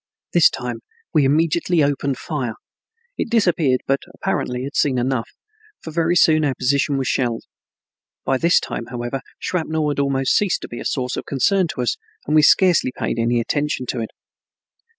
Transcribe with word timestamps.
This 0.33 0.49
time 0.49 0.79
we 1.13 1.25
immediately 1.25 1.83
opened 1.83 2.17
fire. 2.17 2.55
It 3.19 3.29
disappeared, 3.29 3.81
but 3.85 3.99
apparently 4.15 4.63
had 4.63 4.75
seen 4.75 4.97
enough, 4.97 5.29
for 5.79 5.91
very 5.91 6.15
soon 6.15 6.43
our 6.43 6.55
position 6.55 6.97
was 6.97 7.07
shelled. 7.07 7.43
By 8.25 8.39
this 8.39 8.59
time, 8.59 8.87
however, 8.87 9.21
shrapnel 9.37 9.89
had 9.91 9.99
almost 9.99 10.35
ceased 10.35 10.61
to 10.63 10.67
be 10.67 10.79
a 10.79 10.85
source 10.85 11.17
of 11.17 11.27
concern 11.27 11.67
to 11.75 11.81
us 11.83 11.97
and 12.25 12.33
we 12.35 12.41
scarcely 12.41 12.91
paid 12.91 13.19
any 13.19 13.39
attention 13.39 13.85
to 13.89 13.99
it. 13.99 14.09